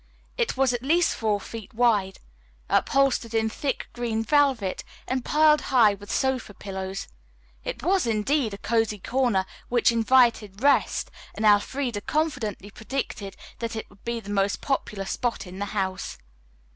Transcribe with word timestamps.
It 0.35 0.57
was 0.57 0.73
at 0.73 0.81
least 0.81 1.13
four 1.13 1.39
feet 1.39 1.75
wide, 1.75 2.17
upholstered 2.69 3.35
in 3.35 3.49
thick 3.51 3.87
green 3.93 4.23
velvet 4.23 4.83
and 5.07 5.23
piled 5.23 5.61
high 5.69 5.93
with 5.93 6.11
sofa 6.11 6.55
pillows. 6.55 7.07
It 7.63 7.83
was 7.83 8.07
indeed 8.07 8.55
a 8.55 8.57
cozy 8.57 8.97
corner 8.97 9.45
which 9.69 9.91
invited 9.91 10.63
rest, 10.63 11.11
and 11.35 11.45
Elfreda 11.45 12.01
confidently 12.01 12.71
predicted 12.71 13.37
that 13.59 13.75
it 13.75 13.91
would 13.91 14.03
be 14.03 14.19
the 14.19 14.31
most 14.31 14.59
popular 14.59 15.05
spot 15.05 15.45
in 15.45 15.59
the 15.59 15.65
house. 15.65 16.17